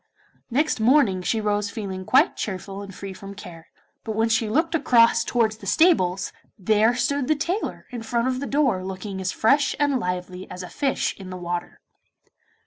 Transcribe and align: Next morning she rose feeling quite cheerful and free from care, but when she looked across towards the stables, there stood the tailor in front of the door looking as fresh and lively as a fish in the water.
Next 0.49 0.79
morning 0.79 1.21
she 1.21 1.39
rose 1.39 1.69
feeling 1.69 2.05
quite 2.05 2.35
cheerful 2.35 2.81
and 2.81 2.91
free 2.91 3.13
from 3.13 3.35
care, 3.35 3.67
but 4.03 4.15
when 4.15 4.29
she 4.29 4.49
looked 4.49 4.73
across 4.73 5.23
towards 5.23 5.57
the 5.57 5.67
stables, 5.67 6.33
there 6.57 6.95
stood 6.95 7.27
the 7.27 7.35
tailor 7.35 7.85
in 7.91 8.01
front 8.01 8.27
of 8.27 8.39
the 8.39 8.47
door 8.47 8.83
looking 8.83 9.21
as 9.21 9.31
fresh 9.31 9.75
and 9.79 9.99
lively 9.99 10.49
as 10.49 10.63
a 10.63 10.69
fish 10.69 11.13
in 11.19 11.29
the 11.29 11.37
water. 11.37 11.81